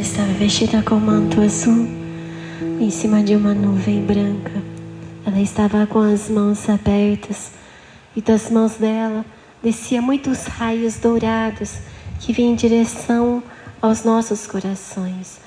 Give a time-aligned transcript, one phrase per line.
[0.00, 1.86] Estava vestida com manto azul
[2.80, 4.50] em cima de uma nuvem branca.
[5.26, 7.50] Ela estava com as mãos abertas
[8.16, 9.26] e das mãos dela
[9.62, 11.74] descia muitos raios dourados
[12.18, 13.42] que vinham em direção
[13.82, 15.38] aos nossos corações.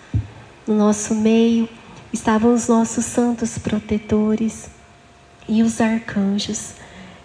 [0.67, 1.67] No nosso meio
[2.13, 4.69] estavam os nossos santos protetores
[5.49, 6.73] e os arcanjos.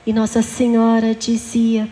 [0.06, 1.86] E Nossa Senhora dizia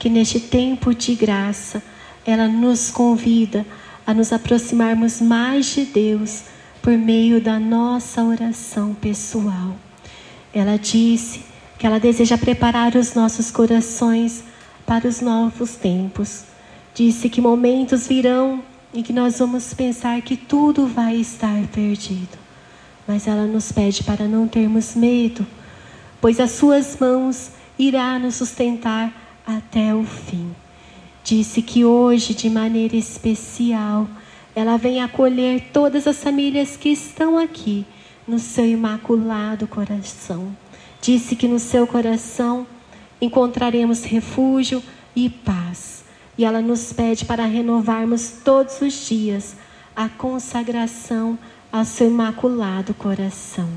[0.00, 1.80] que neste tempo de graça
[2.26, 3.64] ela nos convida
[4.06, 6.42] a nos aproximarmos mais de Deus
[6.82, 9.76] por meio da nossa oração pessoal.
[10.52, 11.44] Ela disse
[11.78, 14.44] que ela deseja preparar os nossos corações
[14.86, 16.44] para os novos tempos.
[16.94, 22.38] Disse que momentos virão em que nós vamos pensar que tudo vai estar perdido.
[23.06, 25.46] Mas ela nos pede para não termos medo,
[26.20, 30.54] pois as suas mãos irá nos sustentar até o fim.
[31.30, 34.08] Disse que hoje, de maneira especial,
[34.52, 37.86] ela vem acolher todas as famílias que estão aqui
[38.26, 40.48] no seu imaculado coração.
[41.00, 42.66] Disse que no seu coração
[43.20, 44.82] encontraremos refúgio
[45.14, 46.02] e paz.
[46.36, 49.54] E ela nos pede para renovarmos todos os dias
[49.94, 51.38] a consagração
[51.70, 53.68] ao seu imaculado coração.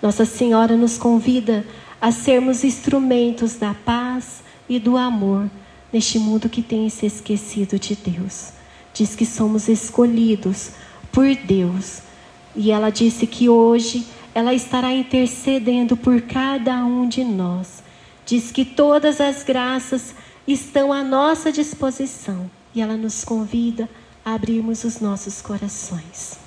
[0.00, 1.66] Nossa Senhora nos convida
[2.00, 5.50] a sermos instrumentos da paz e do amor
[5.94, 8.48] neste mundo que tem se esquecido de Deus.
[8.92, 10.72] Diz que somos escolhidos
[11.12, 12.02] por Deus.
[12.56, 17.80] E ela disse que hoje ela estará intercedendo por cada um de nós.
[18.26, 20.16] Diz que todas as graças
[20.48, 23.88] estão à nossa disposição e ela nos convida
[24.24, 26.43] a abrirmos os nossos corações.